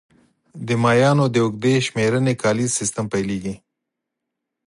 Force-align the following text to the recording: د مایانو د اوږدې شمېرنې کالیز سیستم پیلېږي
د 0.67 0.69
مایانو 0.83 1.25
د 1.31 1.35
اوږدې 1.43 1.75
شمېرنې 1.87 2.33
کالیز 2.43 2.71
سیستم 2.79 3.05
پیلېږي 3.13 3.55